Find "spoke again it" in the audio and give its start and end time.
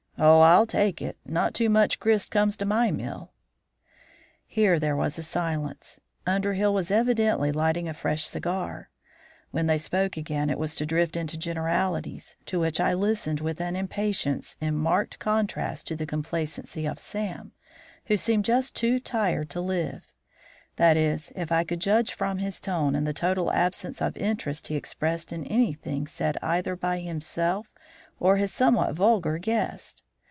9.79-10.59